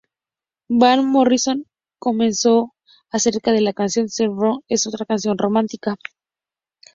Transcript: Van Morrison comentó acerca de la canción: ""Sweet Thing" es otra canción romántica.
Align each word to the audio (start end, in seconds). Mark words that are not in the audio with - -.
Van 0.71 1.05
Morrison 1.05 1.67
comentó 1.99 2.73
acerca 3.11 3.51
de 3.51 3.61
la 3.61 3.71
canción: 3.73 4.09
""Sweet 4.09 4.31
Thing" 4.31 4.63
es 4.67 4.87
otra 4.87 5.05
canción 5.05 5.37
romántica. 5.37 5.95